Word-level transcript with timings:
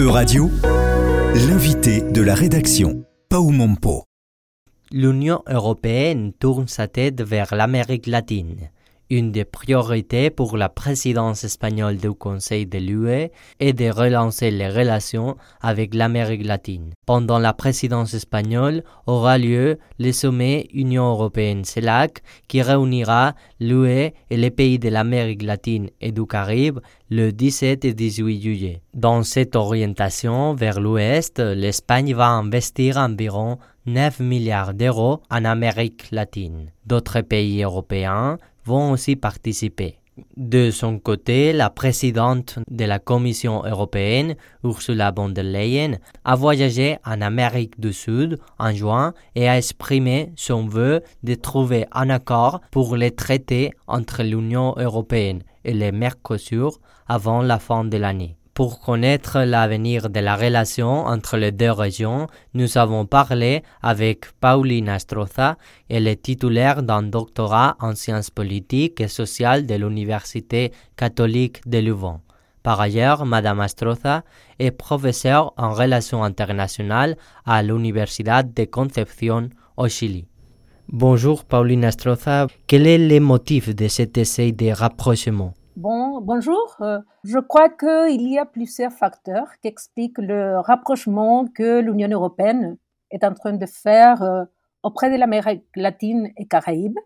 Euradio, 0.00 0.50
l'invité 1.34 2.00
de 2.00 2.22
la 2.22 2.34
rédaction, 2.34 3.04
Pau 3.28 3.50
Mompo. 3.50 4.04
L'Union 4.90 5.42
européenne 5.46 6.32
tourne 6.32 6.68
sa 6.68 6.88
tête 6.88 7.20
vers 7.20 7.54
l'Amérique 7.54 8.06
latine. 8.06 8.70
Une 9.12 9.32
des 9.32 9.44
priorités 9.44 10.30
pour 10.30 10.56
la 10.56 10.68
présidence 10.68 11.42
espagnole 11.42 11.96
du 11.96 12.12
Conseil 12.12 12.64
de 12.64 12.78
l'UE 12.78 13.30
est 13.58 13.72
de 13.72 13.90
relancer 13.90 14.52
les 14.52 14.68
relations 14.68 15.36
avec 15.60 15.96
l'Amérique 15.96 16.46
latine. 16.46 16.92
Pendant 17.06 17.40
la 17.40 17.52
présidence 17.52 18.14
espagnole 18.14 18.84
aura 19.08 19.36
lieu 19.36 19.78
le 19.98 20.12
sommet 20.12 20.68
Union 20.72 21.10
européenne-CELAC 21.10 22.22
qui 22.46 22.62
réunira 22.62 23.34
l'UE 23.58 24.12
et 24.30 24.36
les 24.36 24.50
pays 24.52 24.78
de 24.78 24.90
l'Amérique 24.90 25.42
latine 25.42 25.90
et 26.00 26.12
du 26.12 26.24
Caraïbe 26.24 26.78
le 27.10 27.32
17 27.32 27.84
et 27.84 27.94
18 27.94 28.40
juillet. 28.40 28.82
Dans 28.94 29.24
cette 29.24 29.56
orientation 29.56 30.54
vers 30.54 30.80
l'Ouest, 30.80 31.40
l'Espagne 31.40 32.14
va 32.14 32.28
investir 32.28 32.96
environ 32.96 33.58
9 33.86 34.20
milliards 34.20 34.74
d'euros 34.74 35.20
en 35.30 35.44
Amérique 35.44 36.10
latine. 36.12 36.70
D'autres 36.86 37.22
pays 37.22 37.62
européens 37.62 38.38
aussi 38.70 39.16
participer. 39.16 39.96
De 40.36 40.70
son 40.70 40.98
côté, 40.98 41.52
la 41.52 41.70
présidente 41.70 42.58
de 42.70 42.84
la 42.84 42.98
Commission 42.98 43.64
européenne, 43.64 44.36
Ursula 44.64 45.12
von 45.12 45.30
der 45.30 45.44
Leyen, 45.44 45.98
a 46.24 46.36
voyagé 46.36 46.98
en 47.04 47.20
Amérique 47.22 47.80
du 47.80 47.92
Sud 47.92 48.38
en 48.58 48.72
juin 48.72 49.14
et 49.34 49.48
a 49.48 49.56
exprimé 49.56 50.32
son 50.36 50.66
vœu 50.66 51.00
de 51.22 51.34
trouver 51.34 51.86
un 51.92 52.10
accord 52.10 52.60
pour 52.70 52.96
les 52.96 53.12
traités 53.12 53.70
entre 53.86 54.22
l'Union 54.22 54.74
européenne 54.76 55.42
et 55.64 55.74
le 55.74 55.90
Mercosur 55.92 56.80
avant 57.06 57.42
la 57.42 57.58
fin 57.58 57.84
de 57.84 57.96
l'année. 57.96 58.36
Pour 58.60 58.78
connaître 58.78 59.40
l'avenir 59.40 60.10
de 60.10 60.20
la 60.20 60.36
relation 60.36 61.06
entre 61.06 61.38
les 61.38 61.50
deux 61.50 61.70
régions, 61.70 62.26
nous 62.52 62.76
avons 62.76 63.06
parlé 63.06 63.62
avec 63.80 64.26
Pauline 64.38 64.90
Astroza, 64.90 65.56
elle 65.88 66.06
est 66.06 66.20
titulaire 66.20 66.82
d'un 66.82 67.02
doctorat 67.02 67.78
en 67.80 67.94
sciences 67.94 68.28
politiques 68.28 69.00
et 69.00 69.08
sociales 69.08 69.64
de 69.64 69.76
l'Université 69.76 70.72
catholique 70.94 71.66
de 71.66 71.78
Louvain. 71.78 72.20
Par 72.62 72.78
ailleurs, 72.82 73.24
Madame 73.24 73.60
Astroza 73.60 74.24
est 74.58 74.72
professeure 74.72 75.54
en 75.56 75.72
relations 75.72 76.22
internationales 76.22 77.16
à 77.46 77.62
l'Université 77.62 78.42
de 78.44 78.64
Concepción 78.66 79.48
au 79.78 79.88
Chili. 79.88 80.26
Bonjour 80.90 81.46
Pauline 81.46 81.86
Astroza, 81.86 82.46
quel 82.66 82.86
est 82.86 82.98
le 82.98 83.20
motif 83.20 83.74
de 83.74 83.88
cet 83.88 84.18
essai 84.18 84.52
de 84.52 84.70
rapprochement? 84.70 85.54
Bon, 85.80 86.20
bonjour. 86.20 86.76
Euh, 86.82 87.00
je 87.24 87.38
crois 87.38 87.70
qu'il 87.70 88.28
y 88.28 88.38
a 88.38 88.44
plusieurs 88.44 88.92
facteurs 88.92 89.48
qui 89.62 89.68
expliquent 89.68 90.18
le 90.18 90.58
rapprochement 90.58 91.46
que 91.46 91.80
l'Union 91.80 92.10
européenne 92.10 92.76
est 93.10 93.24
en 93.24 93.32
train 93.32 93.54
de 93.54 93.64
faire 93.64 94.22
euh, 94.22 94.44
auprès 94.82 95.10
de 95.10 95.16
l'Amérique 95.16 95.64
latine 95.76 96.32
et 96.36 96.46
Caraïbes. 96.46 96.98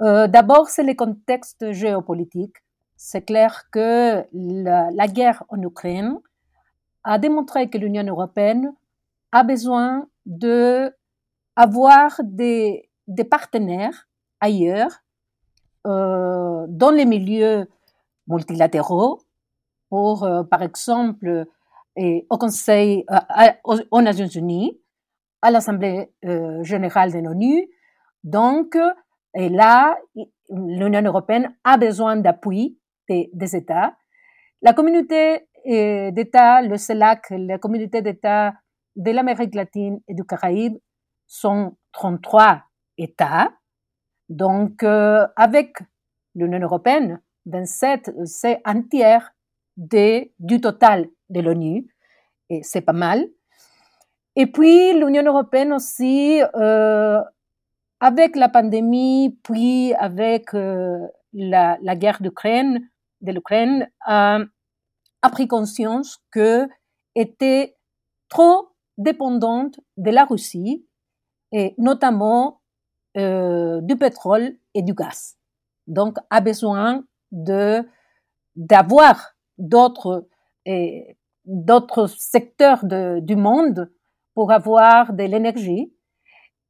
Euh, 0.00 0.26
D'abord, 0.26 0.70
c'est 0.70 0.82
le 0.82 0.94
contexte 0.94 1.70
géopolitique. 1.70 2.56
C'est 2.96 3.22
clair 3.22 3.70
que 3.70 4.24
la, 4.32 5.06
guerre 5.06 5.44
en 5.48 5.62
Ukraine 5.62 6.18
a 7.04 7.16
démontré 7.20 7.70
que 7.70 7.78
l'Union 7.78 8.02
européenne 8.02 8.74
a 9.30 9.44
besoin 9.44 10.08
de 10.26 10.92
des 13.06 13.24
partenaires 13.30 14.08
ailleurs 14.40 15.04
euh, 15.88 16.66
dans 16.68 16.90
les 16.90 17.06
milieux 17.06 17.66
multilatéraux, 18.26 19.22
euh, 19.92 20.44
par 20.44 20.62
exemple, 20.62 21.46
au 21.96 22.38
Conseil, 22.38 23.04
euh, 23.10 23.74
aux, 23.90 24.02
Nations 24.02 24.28
Unies, 24.28 24.78
à 25.40 25.50
l'Assemblée 25.50 26.12
générale 26.62 27.12
de 27.12 27.18
l'ONU. 27.18 27.68
Donc, 28.22 28.76
là, 29.34 29.96
l'Union 30.50 31.02
européenne 31.02 31.56
a 31.64 31.78
besoin 31.78 32.16
d'appui 32.16 32.78
des, 33.08 33.30
des, 33.32 33.56
États. 33.56 33.96
La 34.60 34.74
communauté 34.74 35.48
d'États, 35.64 36.60
le 36.62 36.76
CELAC, 36.76 37.30
la 37.30 37.58
communauté 37.58 38.02
d'États 38.02 38.54
de 38.96 39.10
l'Amérique 39.10 39.54
latine 39.54 40.00
et 40.06 40.14
du 40.14 40.24
Caraïbe 40.24 40.76
sont 41.26 41.76
33 41.92 42.62
États. 42.98 43.50
Donc, 44.28 44.82
euh, 44.82 45.26
avec 45.36 45.78
l'Union 46.34 46.60
européenne, 46.60 47.20
27, 47.46 48.12
c'est 48.24 48.60
un 48.64 48.82
tiers 48.82 49.34
du 49.76 50.60
total 50.60 51.08
de 51.30 51.40
l'ONU, 51.40 51.86
et 52.50 52.62
c'est 52.62 52.80
pas 52.80 52.92
mal. 52.92 53.26
Et 54.36 54.46
puis, 54.46 54.92
l'Union 54.92 55.24
européenne 55.24 55.72
aussi, 55.72 56.40
euh, 56.54 57.20
avec 58.00 58.36
la 58.36 58.48
pandémie, 58.48 59.38
puis 59.42 59.94
avec 59.94 60.54
euh, 60.54 60.98
la, 61.32 61.78
guerre 61.96 62.20
d'Ukraine, 62.20 62.88
de 63.20 63.32
l'Ukraine, 63.32 63.90
a, 64.04 64.40
a 65.22 65.30
pris 65.30 65.48
conscience 65.48 66.18
que 66.30 66.68
était 67.14 67.76
trop 68.28 68.68
dépendante 68.98 69.80
de 69.96 70.10
la 70.10 70.24
Russie, 70.24 70.86
et 71.52 71.74
notamment 71.78 72.60
euh, 73.16 73.80
du 73.80 73.96
pétrole 73.96 74.56
et 74.74 74.82
du 74.82 74.94
gaz. 74.94 75.36
Donc, 75.86 76.18
a 76.30 76.40
besoin 76.40 77.04
de 77.32 77.82
d'avoir 78.56 79.34
d'autres 79.56 80.28
d'autres 81.46 82.06
secteurs 82.08 82.84
de, 82.84 83.20
du 83.20 83.36
monde 83.36 83.90
pour 84.34 84.52
avoir 84.52 85.14
de 85.14 85.24
l'énergie. 85.24 85.92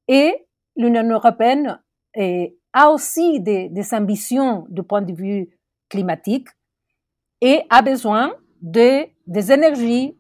Et 0.07 0.47
l'Union 0.77 1.03
européenne 1.11 1.81
a 2.73 2.91
aussi 2.91 3.41
des, 3.41 3.69
des, 3.71 3.95
ambitions 3.95 4.67
du 4.69 4.85
point 4.85 5.03
de 5.03 5.13
vue 5.13 5.51
climatique 5.89 6.49
et 7.41 7.63
a 7.71 7.83
besoin 7.83 8.33
de, 8.61 9.07
des 9.27 9.53
énergies 9.53 10.17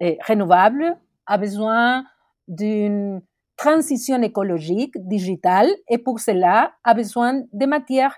renouvelables, 0.00 0.98
a 1.26 1.38
besoin 1.38 2.04
d'une 2.48 3.22
transition 3.56 4.22
écologique, 4.22 4.94
digitale, 4.96 5.70
et 5.88 5.98
pour 5.98 6.20
cela 6.20 6.74
a 6.84 6.94
besoin 6.94 7.42
de 7.52 7.66
matières 7.66 8.16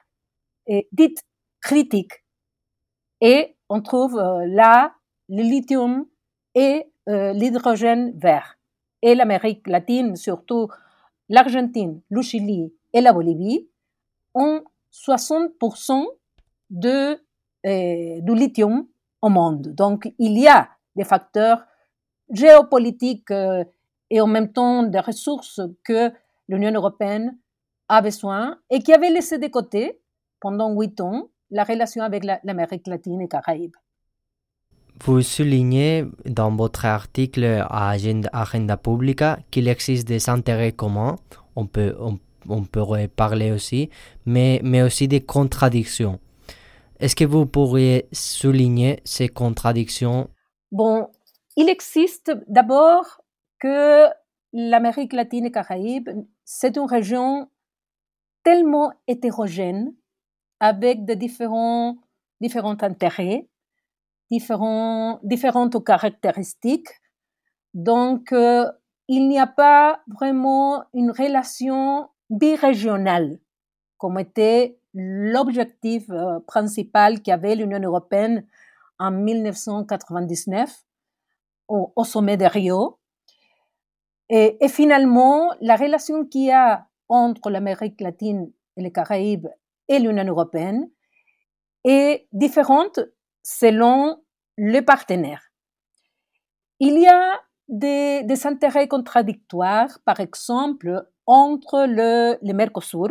eh, 0.67 0.89
dites 0.93 1.23
critiques. 1.61 2.25
Et 3.21 3.57
on 3.69 3.81
trouve 3.83 4.19
euh, 4.19 4.47
là 4.47 4.95
le 5.29 5.43
lithium 5.43 6.07
et 6.55 6.87
euh, 7.09 7.33
l'hydrogène 7.33 8.13
vert. 8.19 8.59
Et 9.03 9.15
l'Amérique 9.15 9.67
latine, 9.67 10.17
surtout 10.17 10.69
l'Argentine, 11.29 12.01
le 12.11 12.23
Chili 12.23 12.73
et 12.93 13.01
la 13.01 13.13
Bolivie, 13.13 13.69
ont 14.35 14.63
60% 14.93 16.07
de, 16.71 17.21
euh, 17.67 18.21
du 18.21 18.35
lithium 18.35 18.87
au 19.23 19.29
monde. 19.29 19.75
Donc, 19.75 20.13
il 20.19 20.39
y 20.39 20.49
a 20.49 20.69
des 20.97 21.05
facteurs 21.05 21.65
géopolitiques 22.31 23.33
et 24.11 24.21
en 24.21 24.27
même 24.27 24.53
temps 24.53 24.83
des 24.83 25.01
ressources 25.01 25.61
que 25.85 26.11
l'Union 26.49 26.73
européenne 26.73 27.39
a 27.89 28.01
besoin 28.03 28.59
et 28.71 28.81
qui 28.81 28.93
avait 28.93 29.11
laissé 29.11 29.39
de 29.39 29.49
côté 29.49 30.01
pendant 30.41 30.71
huit 30.75 31.01
ans 31.01 31.29
la 31.51 31.65
relation 31.65 32.03
avec 32.03 32.25
l'Amérique 32.25 32.87
latine 32.87 33.21
et 33.21 33.29
Caraïbes. 33.29 33.77
Vous 35.05 35.23
soulignez 35.23 36.05
dans 36.25 36.55
votre 36.55 36.85
article 36.85 37.45
à 37.69 37.91
Agenda, 37.91 38.29
Agenda 38.33 38.77
Publica 38.77 39.39
qu'il 39.51 39.69
existe 39.69 40.07
des 40.07 40.29
intérêts 40.29 40.73
communs, 40.73 41.17
on 41.57 41.67
peut, 41.67 41.97
on, 41.99 42.19
on 42.49 42.63
pourrait 42.65 43.09
parler 43.09 43.51
aussi, 43.51 43.91
mais, 44.25 44.61
mais 44.63 44.83
aussi 44.83 45.09
des 45.09 45.21
contradictions. 45.21 46.21
Est-ce 47.01 47.17
que 47.17 47.25
vous 47.25 47.45
pourriez 47.45 48.07
souligner 48.13 49.01
ces 49.05 49.29
contradictions? 49.29 50.29
Bon, 50.71 51.09
il 51.57 51.69
existe 51.69 52.33
d'abord 52.47 53.21
que 53.65 54.11
l'Amérique 54.53 55.15
latine 55.15 55.47
et 55.47 55.51
Caraïbes, 55.51 56.11
c'est 56.45 56.77
une 56.77 56.85
région 56.85 57.49
tellement 58.43 58.93
hétérogène, 59.09 59.95
avec 60.61 61.07
de 61.07 61.15
différents, 61.15 61.97
différents 62.43 62.77
intérêts, 62.83 63.49
différents, 64.31 65.19
différentes 65.23 65.83
caractéristiques. 65.83 66.91
Donc, 67.73 68.33
euh, 68.33 68.71
il 69.09 69.29
n'y 69.29 69.39
a 69.39 69.47
pas 69.47 70.03
vraiment 70.09 70.85
une 70.93 71.11
relation 71.11 72.11
birégionale, 72.29 73.39
comme 73.97 74.19
était 74.19 74.79
l'objectif 74.93 76.05
euh, 76.11 76.39
principal 76.41 77.23
qu'avait 77.23 77.57
l'Union 77.57 77.81
européenne 77.81 78.47
en 78.99 79.11
1999 79.11 80.85
au, 81.69 81.95
au 81.97 82.05
sommet 82.05 82.37
de 82.37 82.45
Rio. 82.45 82.99
Et, 84.31 84.57
et 84.65 84.69
finalement, 84.69 85.51
la 85.61 85.77
relation 85.77 86.25
qu'il 86.25 86.45
y 86.45 86.51
a 86.51 86.87
entre 87.09 87.51
l'Amérique 87.51 88.01
latine 88.01 88.51
et 88.77 88.83
les 88.83 88.93
Caraïbes 88.93 89.49
et 89.89 89.99
l'Union 89.99 90.25
européenne 90.25 90.91
est 91.85 92.27
différente 92.33 93.01
selon 93.43 94.23
le 94.57 94.81
partenaire. 94.81 95.51
il 96.81 96.99
y 96.99 97.07
a 97.07 97.41
des, 97.69 98.47
intérêts 98.47 98.89
contradictoires, 98.89 99.99
par 100.05 100.21
exemple, 100.21 101.09
entre 101.27 101.87
le, 101.89 102.53
Mercosur 102.53 103.09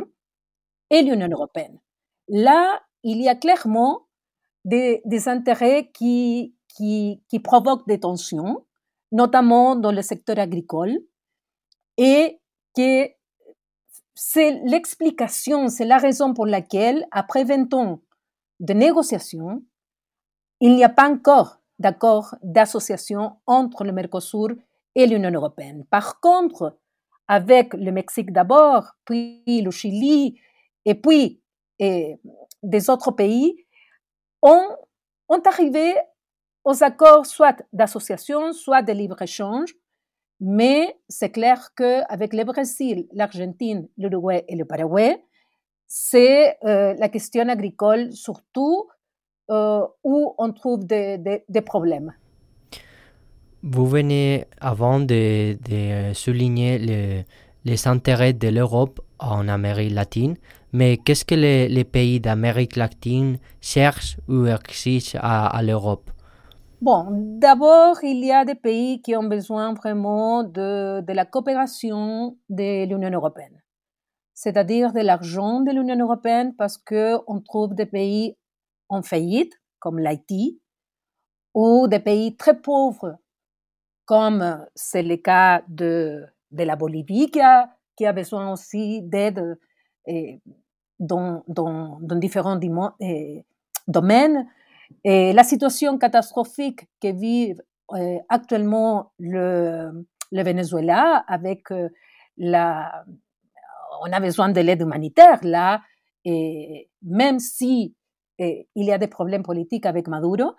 et 0.89 1.01
l'Union 1.01 1.30
européenne. 1.30 1.80
Là, 2.27 2.81
il 3.04 3.21
y 3.21 3.30
a 3.30 3.36
clairement 3.36 4.07
des, 4.65 5.01
intérêts 5.27 5.92
qui, 5.92 6.56
provoquent 7.44 7.88
des 7.88 8.00
tensions, 8.00 8.65
notamment 9.13 9.77
dans 9.77 9.92
le 9.92 10.01
secteur 10.01 10.38
agricole, 10.39 10.98
et 11.98 12.42
que 12.75 13.07
c'est 14.15 14.60
l'explication, 14.65 15.69
c'est 15.69 15.86
la 15.86 15.98
raison 15.98 16.33
pour 16.33 16.45
laquelle, 16.45 17.07
après 17.12 17.45
20 17.45 17.74
ans 17.75 18.01
de 18.60 18.74
négociations, 18.74 19.63
il 20.60 20.75
n'y 20.75 20.83
a 20.83 20.89
pas 20.89 21.10
encore 21.10 21.60
d'accord 21.80 22.36
d'association 22.42 23.38
entre 23.45 23.83
le 23.83 23.92
Mercosur 23.92 24.50
et 24.95 25.06
l'Union 25.06 25.31
européenne. 25.31 25.86
Par 25.89 26.19
contre, 26.19 26.77
avec 27.27 27.74
le 27.74 27.92
Mexique 27.92 28.31
d'abord, 28.31 28.94
puis 29.06 29.44
le 29.45 29.71
Chili, 29.71 30.39
et 30.86 30.95
puis 30.95 31.42
et 31.80 32.15
des 32.62 32.89
autres 32.89 33.12
pays, 33.12 33.65
ont, 34.42 34.69
ont 35.30 35.42
arrivé 35.45 35.95
aux 36.63 36.83
accords 36.83 37.25
soit 37.25 37.62
d'association, 37.74 38.54
soit 38.54 38.81
de 38.81 38.94
libre-échange, 38.94 39.74
mais 40.39 40.95
c'est 41.07 41.30
clair 41.30 41.69
qu'avec 41.75 42.33
le 42.33 42.44
Brésil, 42.44 43.07
l'Argentine, 43.13 43.88
l'Uruguay 43.98 44.44
et 44.48 44.56
le 44.56 44.65
Paraguay, 44.65 45.24
c'est 45.88 46.57
euh, 46.63 46.94
la 46.98 47.10
question 47.10 47.48
agricole 47.48 48.12
surtout 48.12 48.88
euh, 49.51 49.86
où 50.04 50.33
on 50.38 50.51
trouve 50.51 50.86
des, 50.86 51.44
problèmes. 51.65 52.13
Vous 53.62 53.86
venez 53.86 54.45
avant 54.60 55.00
de, 55.00 55.56
souligner 56.13 57.25
les 57.63 57.88
intérêts 57.88 58.33
de 58.33 58.48
l'Europe 58.50 59.00
en 59.19 59.48
Amérique 59.48 59.94
latine, 59.94 60.36
mais 60.74 60.98
qu'est-ce 60.98 61.24
que 61.24 61.36
les, 61.36 61.83
pays 61.83 62.19
d'Amérique 62.19 62.75
latine 62.75 63.38
cherchent 63.62 64.18
ou 64.27 64.45
exigent 64.48 65.18
à 65.21 65.62
l'Europe? 65.62 66.10
Bon, 66.83 67.07
d'abord, 67.39 68.03
il 68.03 68.25
y 68.25 68.33
a 68.33 68.44
des 68.44 68.56
pays 68.56 69.01
qui 69.01 69.15
ont 69.15 69.24
besoin 69.24 69.74
vraiment 69.74 70.44
de, 70.44 71.00
de 71.00 71.13
la 71.13 71.25
coopération 71.25 72.38
de 72.50 72.83
l'Union 72.85 73.09
européenne, 73.09 73.63
c'est-à-dire 74.33 74.91
de 74.91 75.00
l'argent 75.00 75.62
de 75.62 75.71
l'Union 75.71 75.97
européenne 75.97 76.53
parce 76.57 76.77
qu'on 76.77 77.39
trouve 77.39 77.74
des 77.74 77.85
pays 77.85 78.35
en 78.89 79.01
faillite, 79.01 79.53
comme 79.80 79.97
l'Haïti, 79.97 80.59
ou 81.53 81.88
des 81.88 82.01
pays 82.01 82.35
très 82.35 82.59
pauvres, 82.59 83.15
comme 84.03 84.68
c'est 84.75 85.03
le 85.03 85.15
cas 85.15 85.63
de, 85.69 86.25
de 86.51 86.63
la 86.65 86.75
Bolivie, 86.75 87.31
qui 87.31 87.39
a, 87.39 87.69
qui 87.95 88.06
a 88.06 88.12
besoin 88.12 88.51
aussi 88.51 89.03
d'aide 89.03 89.57
dans, 91.00 91.45
dans, 91.47 91.97
dans, 92.01 92.15
différents 92.18 92.59
domaines. 93.88 94.50
Et 95.04 95.34
la 95.34 95.44
situation 95.44 95.98
catastrophique 95.98 96.88
que 97.01 97.12
vit 97.12 97.56
euh, 97.94 98.18
actuellement 98.30 99.13
le, 99.19 100.06
Venezuela 100.31 101.24
avec 101.28 101.72
euh, 101.72 101.90
la... 102.38 103.06
On 104.01 104.12
a 104.12 104.19
besoin 104.19 104.50
de 104.50 104.60
l'aide 104.60 104.81
humanitaire 104.81 105.40
là, 105.44 105.81
et 106.25 106.90
même 107.04 107.40
si 107.40 107.95
il 108.40 108.66
y 108.75 108.92
a 108.92 108.98
des 108.98 109.07
problèmes 109.07 109.44
politiques 109.44 109.86
avec 109.86 110.07
Maduro, 110.07 110.56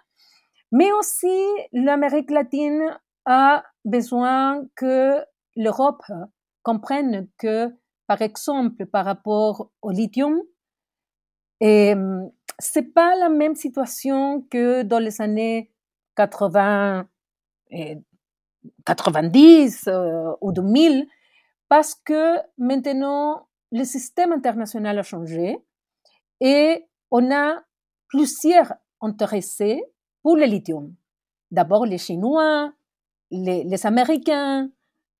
mais 0.73 0.91
aussi 0.93 1.37
l'Amérique 1.73 2.31
latine 2.31 2.97
a 3.27 3.65
besoin 3.85 4.65
que 4.77 5.19
l'Europe 5.57 6.03
comprenne 6.63 7.29
que, 7.39 7.71
par 8.07 8.23
exemple, 8.23 8.87
par 8.87 9.05
rapport 9.05 9.71
au 9.83 9.91
lithium, 9.91 10.41
c'est 12.59 12.95
pas 12.95 13.17
la 13.17 13.29
même 13.29 13.55
situation 13.55 14.43
que 14.51 14.83
dans 14.83 14.99
les 14.99 15.21
années 15.21 15.71
80, 16.17 17.09
et 17.71 17.99
90 18.87 19.89
euh, 19.89 20.33
ou 20.41 20.53
2000, 20.53 21.07
parce 21.69 21.95
que 21.95 22.39
maintenant 22.59 23.49
le 23.73 23.85
système 23.85 24.33
international 24.33 24.99
a 24.99 25.03
changé 25.03 25.59
et 26.41 26.87
on 27.11 27.33
a 27.33 27.63
plusieurs 28.09 28.75
intéressés 29.01 29.83
pour 30.23 30.37
le 30.37 30.45
lithium. 30.45 30.95
D'abord 31.51 31.85
les 31.85 31.99
Chinois, 31.99 32.73
les, 33.31 33.87
Américains, 33.87 34.71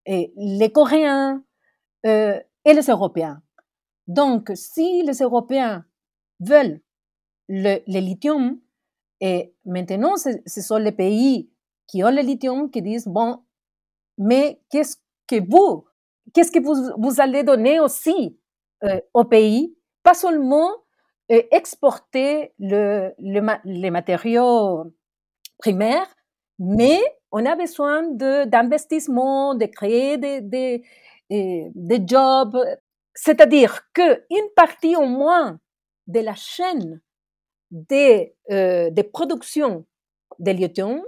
les 0.07 0.73
Coréens 0.73 1.43
euh, 2.07 2.39
et 2.65 2.73
les 2.73 2.87
Européens. 2.87 3.43
Donc, 4.07 4.53
si 4.55 5.03
les 5.03 5.19
Européens 5.19 5.85
veulent 6.41 6.81
le, 7.49 7.79
lithium. 7.87 8.61
Et 9.21 9.55
maintenant, 9.65 10.17
ce, 10.17 10.61
sont 10.61 10.77
les 10.77 10.93
pays 10.93 11.51
qui 11.87 12.03
ont 12.05 12.11
le 12.11 12.23
lithium 12.23 12.71
qui 12.71 12.83
disent, 12.83 13.07
bon, 13.07 13.43
mais 14.19 14.61
qu'est-ce 14.71 14.97
que 15.27 15.37
vous, 15.49 15.85
qu'est-ce 16.33 16.51
que 16.51 16.61
vous, 16.61 16.93
vous 16.99 17.21
allez 17.21 17.43
donner 17.43 17.81
aussi 17.81 18.39
au 19.15 19.25
pays 19.25 19.75
Pas 20.03 20.13
seulement 20.13 20.71
euh, 21.33 21.43
exporter 21.53 22.53
le, 22.59 23.15
les 23.19 23.91
matériaux 23.91 24.93
primaires, 25.59 26.15
mais 26.59 27.01
on 27.33 27.47
a 27.47 27.57
besoin 27.57 28.03
d'investissement, 28.13 29.55
de, 29.55 29.65
créer 29.65 30.19
des, 30.19 30.43
des, 30.43 30.85
des 31.31 32.03
jobs. 32.07 32.59
C'est-à-dire 33.15 33.91
qu'une 33.95 34.51
partie 34.55 34.97
au 34.97 35.07
moins 35.07 35.59
de 36.07 36.21
la 36.21 36.35
chaîne 36.35 37.01
des, 37.75 38.35
euh, 38.51 38.89
des 38.91 39.03
productions 39.03 39.85
de 40.39 40.51
lithium 40.53 41.03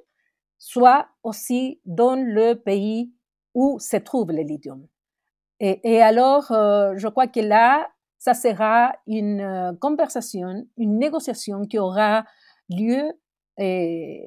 soit 0.58 1.06
aussi 1.22 1.80
dans 1.84 2.16
le 2.16 2.54
pays 2.54 3.12
où 3.54 3.78
se 3.78 3.96
trouve 3.96 4.32
le 4.32 4.42
lithium. 4.42 4.86
Et, 5.58 6.02
alors, 6.02 6.50
euh, 6.50 6.92
je 6.96 7.08
crois 7.08 7.28
que 7.28 7.40
là, 7.40 7.88
ça 8.18 8.34
sera 8.34 8.92
une 9.06 9.40
euh, 9.40 9.72
conversation, 9.80 10.66
une 10.76 10.98
négociation 10.98 11.64
qui 11.64 11.78
aura 11.78 12.24
lieu 12.68 13.12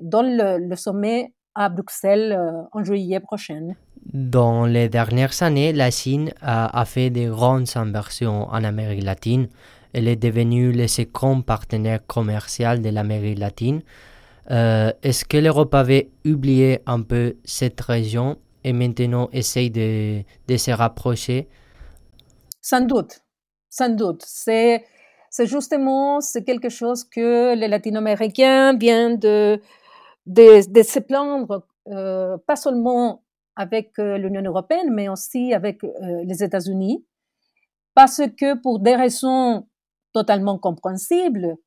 dans 0.02 0.24
le, 0.24 0.76
sommet 0.76 1.36
à 1.54 1.70
Bruxelles 1.70 2.36
en 2.72 2.84
juillet 2.84 3.20
prochain. 3.20 3.76
Dans 4.12 4.66
les 4.66 4.90
dernières 4.90 5.44
années, 5.44 5.72
la 5.72 5.92
Chine 5.92 6.34
a, 6.42 6.80
a 6.80 6.86
fait 6.86 7.12
de 7.12 7.30
grandes 7.30 7.68
inversions 7.76 8.48
en 8.48 8.64
Amérique 8.64 9.04
latine 9.04 9.50
elle 9.94 10.08
est 10.08 10.16
devenue 10.16 10.72
le 10.72 10.88
second 10.88 11.42
partenaire 11.42 12.06
commercial 12.06 12.82
de 12.82 12.90
l'Amérique 12.90 13.40
latine. 13.40 13.82
Euh, 14.52 14.92
est-ce 15.04 15.26
que 15.26 15.38
l'Europe 15.38 15.74
avait 15.74 16.10
oublié 16.26 16.82
un 16.86 17.02
peu 17.02 17.36
cette 17.44 17.80
région 17.82 18.38
et 18.64 18.74
maintenant 18.74 19.30
essaye 19.32 19.70
de, 19.70 20.24
de 20.48 20.58
se 20.58 20.72
rapprocher? 20.72 21.48
Sans 22.62 22.82
doute, 22.82 23.22
sans 23.70 23.96
doute. 23.96 24.24
C'est, 24.26 24.84
justement 25.46 26.20
quelque 26.46 26.70
chose 26.70 27.04
que 27.04 27.56
les 27.56 27.68
latino-américains 27.68 28.76
viennent 28.76 29.18
de, 29.18 29.62
de, 30.26 30.72
de 30.72 30.84
se 30.84 31.00
plaindre, 31.00 31.68
euh, 31.88 32.38
pas 32.48 32.56
seulement 32.56 33.24
avec 33.56 33.92
euh, 34.00 34.18
l'Union 34.18 34.42
européenne, 34.42 34.92
mais 34.92 35.10
aussi 35.10 35.54
avec 35.54 35.82
les 36.24 36.44
États-Unis, 36.44 37.06
parce 37.94 38.22
que 38.38 38.60
pour 38.60 38.80
des 38.80 38.96
raisons 38.96 39.68
totalement 40.14 40.58
compréhensible 40.58 41.58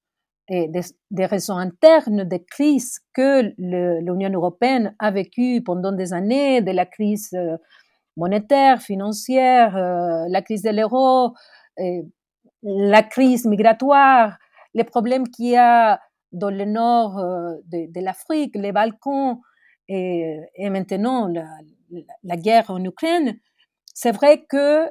et 0.48 0.68
des, 1.10 1.26
raisons 1.26 1.56
internes 1.56 2.24
des 2.24 2.44
crises 2.44 3.00
que 3.14 3.52
l'Union 3.58 4.30
européenne 4.30 4.94
a 4.98 5.10
vécues 5.10 5.62
pendant 5.64 5.92
des 5.92 6.12
années, 6.12 6.60
de 6.60 6.72
la 6.72 6.84
crise 6.84 7.32
euh, 7.34 7.56
monétaire, 8.16 8.82
financière, 8.82 9.76
euh, 9.76 10.24
la 10.28 10.42
crise 10.42 10.62
de 10.62 10.70
l'euro, 10.70 11.34
la 12.62 13.02
crise 13.02 13.46
migratoire, 13.46 14.36
les 14.74 14.84
problèmes 14.84 15.28
qu'il 15.28 15.46
y 15.46 15.56
a 15.56 16.00
dans 16.32 16.50
le 16.50 16.64
nord 16.64 17.18
euh, 17.18 17.54
de, 17.70 18.00
l'Afrique, 18.00 18.56
les 18.56 18.72
Balkans 18.72 19.38
et, 19.88 20.38
et 20.56 20.70
maintenant 20.70 21.28
la, 21.28 21.46
la, 22.22 22.36
guerre 22.36 22.70
en 22.70 22.82
Ukraine, 22.82 23.38
c'est 23.94 24.12
vrai 24.12 24.44
que 24.48 24.90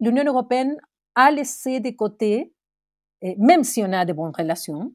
l'Union 0.00 0.24
européenne 0.24 0.76
à 1.14 1.30
laisser 1.30 1.80
de 1.80 1.90
côté, 1.90 2.52
même 3.38 3.64
si 3.64 3.82
on 3.82 3.92
a 3.92 4.04
de 4.04 4.12
bonnes 4.12 4.32
relations, 4.36 4.92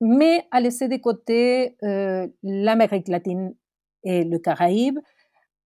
mais 0.00 0.46
à 0.50 0.60
laisser 0.60 0.88
de 0.88 0.96
côté 0.96 1.76
euh, 1.82 2.26
l'Amérique 2.42 3.08
latine 3.08 3.54
et 4.02 4.24
le 4.24 4.38
Caraïbe. 4.38 4.98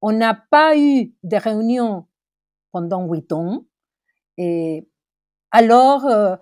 On 0.02 0.12
n'a 0.12 0.34
pas 0.34 0.76
eu 0.76 1.14
de 1.22 1.36
réunions 1.36 2.06
pendant 2.72 3.06
huit 3.06 3.32
ans. 3.32 3.64
Et 4.36 4.88
alors, 5.52 6.04
euh, 6.06 6.36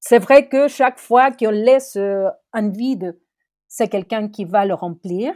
c'est 0.00 0.18
vrai 0.18 0.48
que 0.48 0.66
chaque 0.66 0.98
fois 0.98 1.30
qu'on 1.30 1.50
laisse 1.50 1.96
euh, 1.96 2.28
un 2.52 2.70
vide, 2.70 3.20
c'est 3.68 3.88
quelqu'un 3.88 4.28
qui 4.28 4.44
va 4.44 4.64
le 4.64 4.74
remplir. 4.74 5.34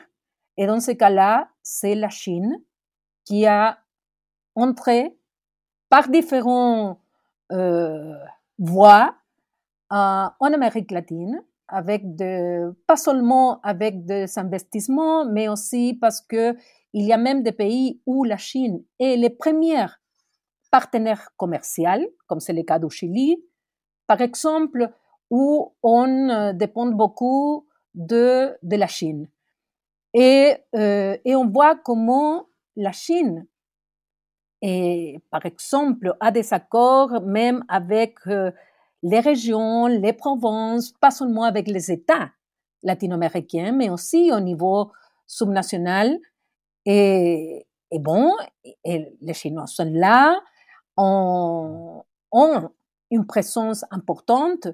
Et 0.57 0.66
dans 0.66 0.81
ce 0.81 0.93
cas-là, 0.93 1.50
c'est 1.62 1.95
la 1.95 2.09
Chine 2.09 2.57
qui 3.25 3.47
a 3.47 3.78
entré 4.54 5.16
par 5.90 6.09
différentes 6.09 6.99
euh, 7.53 8.15
voies 8.59 9.15
en 9.91 10.33
Amérique 10.41 10.91
latine, 10.91 11.41
avec 11.69 12.17
de, 12.17 12.75
pas 12.87 12.97
seulement 12.97 13.61
avec 13.63 14.05
des 14.05 14.39
investissements, 14.39 15.25
mais 15.25 15.49
aussi 15.49 15.95
parce 16.01 16.21
que 16.21 16.57
il 16.93 17.05
y 17.05 17.13
a 17.13 17.17
même 17.17 17.43
des 17.43 17.53
pays 17.53 18.01
où 18.07 18.25
la 18.25 18.37
Chine 18.37 18.83
est 18.99 19.17
le 19.17 19.29
premier 19.29 19.87
partenaire 20.71 21.31
commercial, 21.37 22.07
comme 22.27 22.41
c'est 22.41 22.53
le 22.53 22.63
cas 22.63 22.79
du 22.79 22.91
Chili, 22.91 23.37
par 24.07 24.21
exemple, 24.21 24.91
où 25.31 25.75
on 25.83 26.29
euh, 26.29 26.53
dépend 26.53 26.87
beaucoup 26.87 27.67
de, 27.95 28.57
de 28.63 28.77
la 28.77 28.87
Chine. 28.87 29.29
Et, 30.13 30.55
euh, 30.77 31.17
et 31.25 31.35
on 31.35 31.49
voit 31.49 31.77
comment 31.77 32.47
la 32.77 32.93
Chine, 32.93 33.47
et, 34.66 35.21
par 35.30 35.44
exemple, 35.44 36.16
a 36.21 36.30
des 36.30 36.54
accords 36.54 37.21
même 37.21 37.62
avec 37.68 38.16
euh, 38.26 38.50
les 39.02 39.21
régions, 39.21 39.87
les 39.87 40.14
provinces, 40.14 40.92
pas 40.92 41.11
seulement 41.11 41.42
avec 41.42 41.68
les 41.68 41.92
États 41.92 42.30
latino-américains, 42.83 43.73
mais 43.73 43.90
aussi 43.90 44.33
au 44.33 44.40
niveau 44.40 44.90
subnational. 45.26 46.18
Et, 46.87 47.66
bon, 47.92 48.35
les 48.87 49.35
Chinois 49.35 49.66
sont 49.66 49.92
là, 49.92 50.40
ont, 50.97 52.02
ont 52.33 52.71
une 53.11 53.26
présence 53.26 53.85
importante 53.90 54.68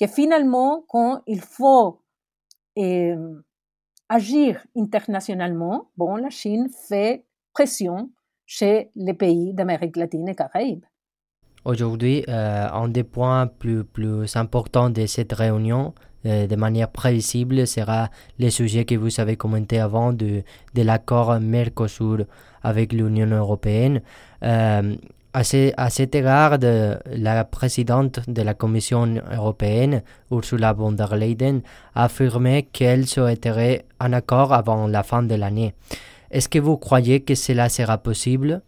que 0.00 0.06
finalement, 0.06 0.82
quand 0.88 1.20
il 1.26 1.42
faut 1.42 2.00
euh, 2.78 3.42
agir 4.08 4.66
internationalement, 4.74 5.90
bon, 5.98 6.16
la 6.16 6.30
Chine 6.30 6.70
fait 6.70 7.26
pression 7.52 8.10
chez 8.46 8.90
les 8.94 9.14
pays 9.14 9.52
d'Amérique 9.52 9.96
latine 9.96 10.28
et 10.28 10.34
Caraïbes. 10.34 10.84
Aujourd'hui, 11.64 12.24
euh, 12.28 12.68
un 12.72 12.88
des 12.88 13.02
points 13.02 13.48
plus, 13.48 13.82
plus 13.82 14.36
importants 14.36 14.88
de 14.88 15.04
cette 15.06 15.32
réunion, 15.32 15.94
euh, 16.24 16.46
de 16.46 16.54
manière 16.54 16.88
prévisible, 16.88 17.66
sera 17.66 18.08
le 18.38 18.50
sujet 18.50 18.84
que 18.84 18.94
vous 18.94 19.20
avez 19.20 19.36
commenté 19.36 19.80
avant 19.80 20.12
de, 20.12 20.44
de 20.74 20.82
l'accord 20.82 21.40
Mercosur 21.40 22.18
avec 22.62 22.92
l'Union 22.92 23.26
européenne. 23.26 24.00
Euh, 24.44 24.94
à, 25.32 25.40
à, 25.76 25.90
cet 25.90 26.14
égard, 26.14 26.56
la 26.60 27.44
présidente 27.44 28.20
de 28.28 28.42
la 28.42 28.54
Commission 28.54 29.16
européenne, 29.32 30.02
Ursula 30.30 30.72
von 30.72 30.92
der 30.92 31.16
Leyen, 31.16 31.62
a 31.96 32.04
affirmé 32.04 32.62
qu'elle 32.72 33.06
souhaiterait 33.06 33.84
un 33.98 34.12
accord 34.12 34.54
avant 34.54 34.86
la 34.86 35.02
fin 35.02 35.24
de 35.24 35.34
l'année. 35.34 35.74
Est-ce 36.30 36.48
que 36.48 36.58
vous 36.58 36.76
croyez 36.76 37.22
que 37.24 37.34
cela 37.34 37.68
sera 37.68 37.98
possible? 37.98 38.62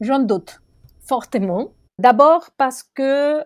J'en 0.00 0.20
doute 0.20 0.60
fortement. 1.00 1.72
D'abord 1.98 2.50
parce 2.56 2.82
que 2.82 3.44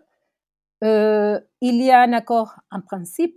euh, 0.85 1.41
il 1.61 1.83
y 1.83 1.91
a 1.91 2.01
un 2.01 2.13
accord 2.13 2.55
en 2.71 2.81
principe 2.81 3.37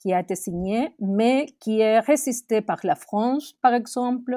qui 0.00 0.12
a 0.12 0.20
été 0.20 0.34
signé, 0.34 0.94
mais 1.00 1.46
qui 1.60 1.80
est 1.80 1.98
résisté 2.00 2.60
par 2.60 2.78
la 2.84 2.94
France, 2.94 3.54
par 3.62 3.72
exemple. 3.72 4.36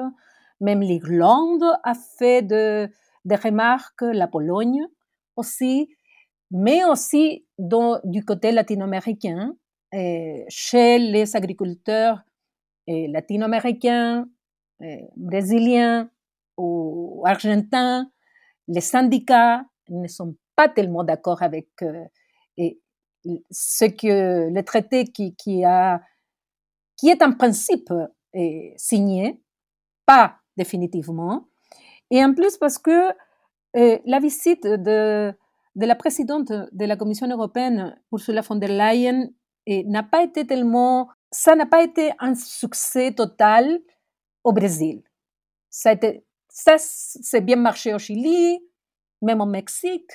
Même 0.60 0.80
l'Irlande 0.80 1.64
a 1.84 1.94
fait 1.94 2.42
de, 2.42 2.88
des 3.24 3.36
remarques, 3.36 4.02
la 4.02 4.26
Pologne 4.26 4.86
aussi, 5.36 5.88
mais 6.50 6.84
aussi 6.84 7.46
du 7.58 8.24
côté 8.24 8.50
latino-américain, 8.50 9.54
chez 10.48 10.98
les 10.98 11.36
agriculteurs 11.36 12.22
latino-américains, 12.86 14.26
brésiliens 15.16 16.10
ou 16.56 17.22
argentins, 17.26 18.10
les 18.66 18.80
syndicats 18.80 19.62
ne 19.88 20.08
sont 20.08 20.36
pas 20.56 20.68
tellement 20.68 21.04
d'accord 21.04 21.42
avec 21.42 21.68
et 22.56 22.80
ce 23.50 23.84
que 23.84 24.52
le 24.52 24.62
traité 24.62 25.04
qui, 25.04 25.34
qui, 25.36 25.62
est 25.62 27.22
en 27.22 27.32
principe 27.32 27.92
signé, 28.76 29.42
pas 30.06 30.38
définitivement, 30.56 31.48
et 32.10 32.24
en 32.24 32.34
plus, 32.34 32.56
parce 32.56 32.78
que 32.78 33.10
euh, 33.76 33.98
la 34.04 34.18
visite 34.18 34.66
de, 34.66 35.34
la 35.76 35.94
présidente 35.94 36.50
de 36.50 36.84
la 36.84 36.96
Commission 36.96 37.28
européenne, 37.28 37.96
Ursula 38.12 38.40
von 38.40 38.56
der 38.56 38.70
Leyen, 38.70 39.28
n'a 39.66 40.02
pas 40.02 40.22
été 40.22 40.46
tellement, 40.46 41.08
ça 41.30 41.54
n'a 41.54 41.66
pas 41.66 41.82
été 41.82 42.12
un 42.20 42.34
succès 42.34 43.12
total 43.12 43.78
au 44.44 44.52
Brésil. 44.52 45.02
Ça, 45.70 45.92
été, 45.92 46.24
ça 46.48 46.76
c'est 46.78 47.40
bien 47.40 47.56
marché 47.56 47.94
au 47.94 47.98
Chili, 47.98 48.60
même 49.22 49.40
au 49.40 49.46
Mexique 49.46 50.10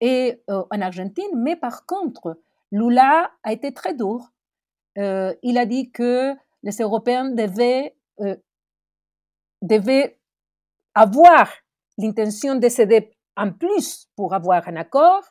et 0.00 0.42
euh, 0.48 0.64
en 0.70 0.80
Argentine, 0.80 1.30
mais 1.36 1.56
par 1.56 1.86
contre, 1.86 2.40
Lula 2.72 3.30
a 3.42 3.52
été 3.52 3.72
très 3.72 3.94
dur. 3.94 4.32
Euh, 4.98 5.34
il 5.42 5.58
a 5.58 5.66
dit 5.66 5.90
que 5.90 6.34
les 6.62 6.76
Européens 6.78 7.30
devaient, 7.30 7.96
euh, 8.20 8.36
devaient 9.62 10.18
avoir 10.94 11.50
l'intention 11.98 12.54
de 12.54 12.68
céder 12.68 13.10
en 13.36 13.52
plus 13.52 14.08
pour 14.16 14.34
avoir 14.34 14.66
un 14.68 14.76
accord. 14.76 15.24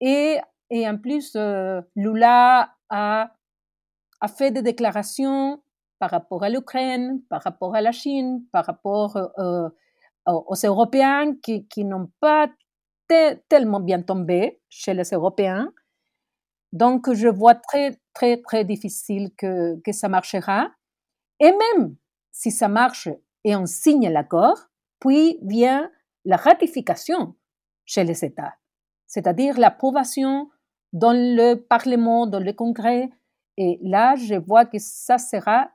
Et, 0.00 0.38
en 0.72 0.96
plus, 0.96 1.36
Lula 1.96 2.74
a 2.88 3.30
fait 4.36 4.50
des 4.50 4.62
déclarations 4.62 5.60
par 6.00 6.10
rapport 6.10 6.42
à 6.42 6.48
l'Ukraine, 6.48 7.22
par 7.28 7.42
rapport 7.42 7.76
à 7.76 7.80
la 7.80 7.92
Chine, 7.92 8.44
par 8.50 8.64
rapport 8.64 9.16
euh, 9.16 9.68
aux 10.26 10.56
Européens 10.64 11.36
qui, 11.42 11.68
qui 11.68 11.84
n'ont 11.84 12.10
pas 12.20 12.48
tellement 13.48 13.80
bien 13.80 14.02
tombé 14.02 14.60
chez 14.68 14.94
les 14.94 15.10
Européens. 15.10 15.72
Donc, 16.72 17.12
je 17.12 17.28
vois 17.28 17.54
très, 17.54 17.98
très, 18.14 18.40
très 18.40 18.64
difficile 18.64 19.30
que, 19.36 19.80
que 19.80 19.92
ça 19.92 20.08
marchera. 20.08 20.70
Et 21.40 21.52
même 21.52 21.96
si 22.30 22.50
ça 22.50 22.68
marche 22.68 23.08
et 23.44 23.56
on 23.56 23.66
signe 23.66 24.08
l'accord, 24.08 24.58
puis 25.00 25.38
vient 25.42 25.90
la 26.24 26.36
ratification 26.36 27.34
chez 27.84 28.04
les 28.04 28.24
États, 28.24 28.54
c'est-à-dire 29.06 29.58
l'approbation 29.58 30.48
dans 30.92 31.12
le 31.12 31.54
Parlement, 31.54 32.26
dans 32.26 32.40
le 32.40 32.52
Congrès. 32.52 33.10
Et 33.56 33.78
là, 33.82 34.14
je 34.16 34.36
vois 34.36 34.64
que 34.64 34.78
ça 34.78 35.18
sera 35.18 35.70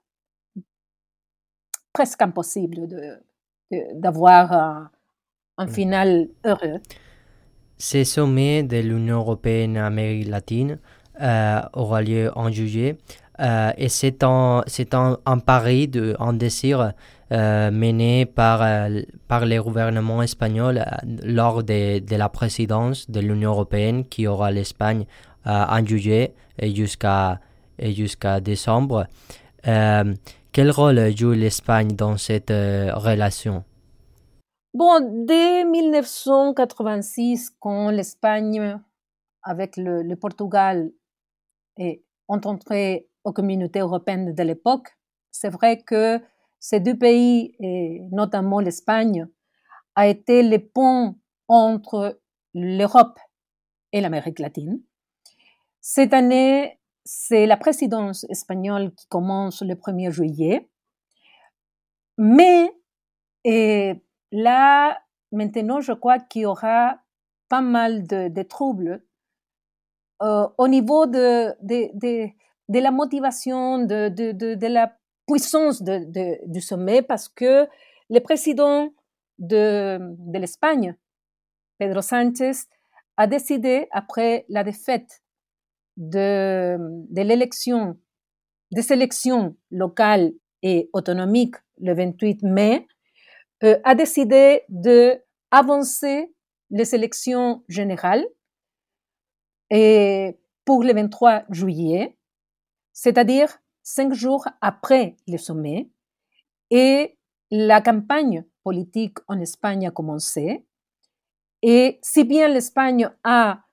presque 1.95 2.21
impossible 2.21 2.75
d'avoir 3.93 4.49
de, 4.49 4.55
un, 4.55 4.89
un, 5.57 5.65
mm. 5.65 5.69
final 5.69 6.27
heureux. 6.45 6.79
Ces 7.77 8.03
sommets 8.03 8.63
de 8.63 8.77
l'Union 8.77 9.17
européenne 9.17 9.77
Amérique 9.77 10.27
latine 10.27 10.77
euh, 11.21 11.61
aura 11.73 12.01
lieu 12.01 12.31
en 12.35 12.51
juillet. 12.51 12.97
Euh, 13.39 13.71
et 13.77 13.89
c'est 13.89 14.23
un, 14.23 14.63
un, 14.93 15.17
un, 15.25 15.39
pari, 15.39 15.87
de, 15.87 16.15
un 16.19 16.33
désir 16.33 16.93
euh, 17.31 17.71
mené 17.71 18.25
par, 18.25 18.61
euh, 18.61 19.01
par 19.27 19.45
les 19.45 19.57
gouvernements 19.57 20.21
espagnols 20.21 20.85
lors 21.23 21.63
de, 21.63 21.99
de, 21.99 22.15
la 22.15 22.29
présidence 22.29 23.09
de 23.09 23.19
l'Union 23.19 23.51
européenne 23.51 24.05
qui 24.05 24.27
aura 24.27 24.51
l'Espagne 24.51 25.05
en 25.45 25.85
juillet 25.85 26.33
et 26.57 26.73
jusqu'à 26.73 27.39
jusqu'à 27.79 28.39
décembre. 28.39 29.05
Quel 30.55 30.71
rôle 30.71 31.13
joue 31.17 31.33
l'Espagne 31.33 31.97
dans 31.97 32.15
cette 32.15 32.49
relation? 32.49 33.65
Bon, 34.73 35.25
dès 35.25 35.65
1986, 35.65 37.49
quand 37.59 37.89
l'Espagne, 37.89 38.79
avec 39.43 39.75
le, 39.75 40.01
le 40.01 40.15
Portugal, 40.15 40.93
est 41.75 42.05
entré 42.29 43.09
aux 43.25 43.33
communautés 43.33 43.79
européennes 43.79 44.33
de 44.33 44.43
l'époque, 44.43 44.87
c'est 45.29 45.49
vrai 45.49 45.81
que 45.81 46.21
ces 46.57 46.79
deux 46.79 46.97
pays, 46.97 47.53
et 47.59 47.99
notamment 48.13 48.61
l'Espagne, 48.61 49.27
a 49.95 50.07
été 50.07 50.41
le 50.41 50.59
pont 50.59 51.15
entre 51.49 52.21
l'Europe 52.53 53.19
et 53.91 53.99
l'Amérique 53.99 54.39
latine. 54.39 54.81
Cette 55.81 56.13
année, 56.13 56.79
c'est 57.05 57.45
la 57.45 57.55
présidence 57.55 58.25
espagnole 58.29 58.93
qui 58.95 59.07
commence 59.07 59.61
le 59.61 59.75
1er 59.75 60.11
juillet. 60.11 60.67
Mais 62.17 62.73
et 63.43 64.03
là, 64.31 64.97
maintenant, 65.31 65.81
je 65.81 65.93
crois 65.93 66.19
qu'il 66.19 66.41
y 66.41 66.45
aura 66.45 66.99
pas 67.47 67.61
mal 67.61 68.07
de, 68.07 68.41
troubles 68.41 69.03
euh, 70.23 70.47
au 70.57 70.67
niveau 70.67 71.05
de, 71.05 71.53
de, 71.61 71.91
de, 71.93 72.79
la 72.79 72.89
motivation, 72.89 73.77
de, 73.77 74.67
la 74.67 74.97
puissance 75.27 75.83
du 75.83 76.61
sommet 76.61 77.03
parce 77.03 77.29
que 77.29 77.67
le 78.09 78.19
président 78.19 78.89
de, 79.37 79.99
de 80.01 80.39
l'Espagne, 80.39 80.95
Pedro 81.77 82.01
Sánchez, 82.01 82.67
a 83.17 83.27
décidé, 83.27 83.87
après 83.91 84.45
la 84.49 84.63
défaite 84.63 85.21
de, 85.97 86.77
de 86.79 87.21
l'élection, 87.21 87.97
des 88.71 88.91
élections 88.91 89.55
locales 89.71 90.31
et 90.61 90.89
autonomique 90.93 91.55
le 91.79 91.93
28 91.93 92.43
mai, 92.43 92.87
euh, 93.63 93.79
a 93.83 93.95
décidé 93.95 94.63
de 94.69 95.21
avancer 95.51 96.33
les 96.69 96.95
élections 96.95 97.63
générales 97.69 98.25
et 99.69 100.37
pour 100.65 100.83
le 100.83 100.93
23 100.93 101.45
juillet, 101.49 102.17
c'est-à-dire 102.91 103.57
cinq 103.83 104.13
jours 104.13 104.45
après 104.61 105.15
le 105.27 105.37
sommet, 105.37 105.89
et 106.71 107.17
la 107.51 107.81
campagne 107.81 108.43
politique 108.63 109.17
en 109.27 109.39
Espagne 109.39 109.87
a 109.87 109.91
commencé. 109.91 110.65
Et 111.61 111.99
si 112.01 112.23
bien 112.23 112.47
l'Espagne 112.47 113.09
a 113.23 113.64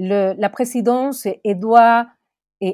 la 0.00 0.48
présidence 0.48 1.26
doit 1.44 2.06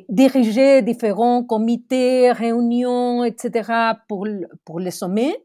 diriger 0.08 0.82
différents 0.82 1.44
comités, 1.44 2.32
réunions, 2.32 3.24
etc. 3.24 3.94
pour, 4.08 4.26
pour 4.64 4.80
le 4.80 4.90
sommet, 4.90 5.36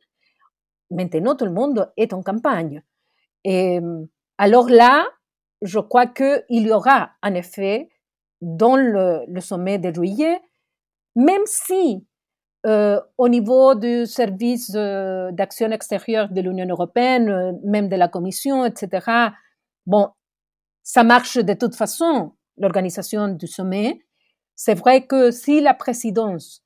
maintenant 0.89 1.35
tout 1.35 1.45
le 1.45 1.51
monde 1.51 1.91
est 1.97 2.13
en 2.13 2.21
campagne. 2.21 2.81
Et 3.43 3.79
alors 4.37 4.69
là, 4.69 5.05
je 5.61 5.79
crois 5.79 6.07
qu'il 6.07 6.43
y 6.49 6.71
aura 6.71 7.11
en 7.21 7.33
effet 7.33 7.89
dans 8.41 8.75
le, 8.75 9.21
le 9.27 9.41
sommet 9.41 9.77
de 9.77 9.93
juillet, 9.93 10.41
même 11.15 11.43
si 11.45 12.05
euh, 12.67 12.99
au 13.17 13.27
niveau 13.27 13.73
du 13.73 14.05
service 14.05 14.71
euh, 14.75 15.31
d'action 15.31 15.71
extérieure 15.71 16.29
de 16.29 16.41
l'Union 16.41 16.67
européenne, 16.67 17.29
euh, 17.29 17.53
même 17.63 17.89
de 17.89 17.95
la 17.95 18.07
Commission, 18.07 18.65
etc., 18.65 19.31
bon, 19.87 20.09
ça 20.93 21.05
marche 21.05 21.37
de 21.37 21.53
toute 21.53 21.73
façon, 21.73 22.33
l'organisation 22.57 23.29
du 23.29 23.47
sommet. 23.47 24.05
C'est 24.57 24.73
vrai 24.73 25.07
que 25.07 25.31
si 25.31 25.61
la 25.61 25.73
présidence 25.73 26.65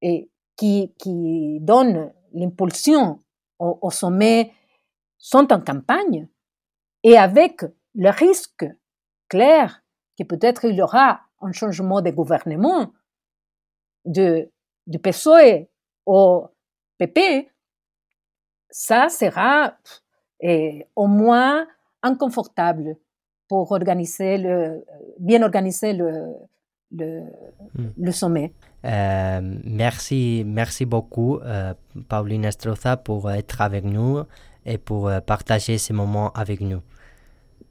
et 0.00 0.30
qui, 0.54 0.94
qui 0.96 1.58
donne 1.60 2.12
l'impulsion 2.34 3.20
au, 3.58 3.90
sommet 3.90 4.52
sont 5.18 5.52
en 5.52 5.60
campagne 5.60 6.28
et 7.02 7.18
avec 7.18 7.64
le 7.96 8.10
risque 8.10 8.64
clair 9.26 9.82
que 10.16 10.22
peut-être 10.22 10.64
il 10.66 10.76
y 10.76 10.82
aura 10.82 11.22
un 11.40 11.50
changement 11.50 12.00
de 12.00 12.12
gouvernement 12.12 12.92
de 14.04 14.52
du 14.86 15.00
PSOE 15.00 15.66
au 16.06 16.46
PP, 16.98 17.50
ça 18.70 19.08
sera 19.08 19.76
au 20.94 21.06
moins 21.08 21.66
inconfortable 22.04 22.96
pour 23.48 23.72
organiser 23.72 24.38
le, 24.38 24.84
bien 25.18 25.42
organiser 25.42 25.92
le, 25.92 26.34
le, 26.92 27.22
hmm. 27.74 28.10
sommet. 28.12 28.52
Euh, 28.84 29.40
merci, 29.64 30.44
merci 30.46 30.84
beaucoup, 30.84 31.38
euh, 31.38 31.74
Pauline 32.08 32.44
Estroza, 32.44 32.96
pour 32.96 33.30
être 33.30 33.60
avec 33.60 33.84
nous 33.84 34.22
et 34.64 34.78
pour 34.78 35.08
euh, 35.08 35.20
partager 35.20 35.78
ces 35.78 35.92
moments 35.92 36.30
avec 36.32 36.60
nous. 36.60 36.80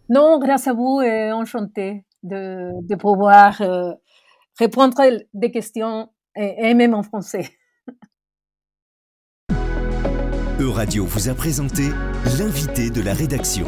Non, 0.10 0.40
grâce 0.40 0.68
à 0.68 0.74
vous 0.74 1.02
et 1.02 1.32
enchanté 1.32 2.06
de, 2.24 2.72
de 2.88 2.96
pouvoir 2.96 3.62
répondre 4.58 4.96
des 5.34 5.52
questions 5.52 6.10
et, 6.36 6.74
même 6.74 6.94
en 6.94 7.04
français. 7.04 7.50
Euradio 10.60 11.06
vous 11.06 11.30
a 11.30 11.36
présenté 11.36 11.90
l'invité 12.40 12.90
de 12.90 13.02
la 13.02 13.14
rédaction. 13.14 13.68